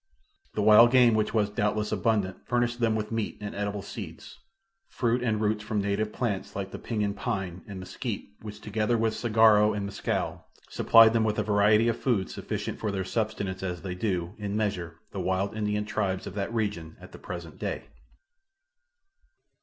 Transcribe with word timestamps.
The 0.55 0.63
wild 0.63 0.89
game 0.89 1.13
which 1.13 1.31
was, 1.31 1.51
doubtless, 1.51 1.91
abundant 1.91 2.47
furnished 2.47 2.79
them 2.79 2.95
with 2.95 3.11
meat 3.11 3.37
and 3.39 3.53
edible 3.53 3.83
seeds, 3.83 4.39
fruits 4.89 5.23
and 5.23 5.39
roots 5.39 5.63
from 5.63 5.79
native 5.79 6.11
plants 6.11 6.55
like 6.55 6.71
the 6.71 6.79
pinon 6.79 7.13
pine 7.13 7.63
and 7.67 7.79
mesquite 7.79 8.29
which 8.41 8.59
together 8.59 8.97
with 8.97 9.13
the 9.13 9.19
saguaro 9.19 9.73
and 9.73 9.85
mescal, 9.85 10.47
supplied 10.71 11.13
them 11.13 11.23
with 11.23 11.37
a 11.37 11.43
variety 11.43 11.87
of 11.87 11.99
food 11.99 12.31
sufficient 12.31 12.79
for 12.79 12.91
their 12.91 13.05
subsistence 13.05 13.61
as 13.61 13.83
they 13.83 13.93
do, 13.93 14.33
in 14.39 14.53
a 14.53 14.55
measure, 14.55 14.95
the 15.11 15.19
wild 15.21 15.55
Indian 15.55 15.85
tribes 15.85 16.25
of 16.25 16.33
that 16.33 16.51
region 16.51 16.97
at 16.99 17.11
the 17.11 17.19
present 17.19 17.59
day. 17.59 17.83